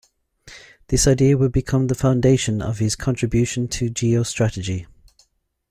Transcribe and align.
This 0.87 1.05
idea 1.05 1.37
would 1.37 1.51
become 1.51 1.85
the 1.85 1.93
foundation 1.93 2.59
of 2.59 2.79
his 2.79 2.95
contribution 2.95 3.67
to 3.67 3.91
geostrategy. 3.91 4.87